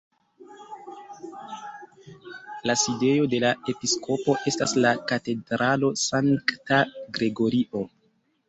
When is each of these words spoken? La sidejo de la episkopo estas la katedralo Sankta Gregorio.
La 2.69 2.77
sidejo 2.83 3.29
de 3.33 3.41
la 3.43 3.51
episkopo 3.75 4.37
estas 4.53 4.75
la 4.87 4.95
katedralo 5.13 5.95
Sankta 6.07 6.81
Gregorio. 7.21 7.85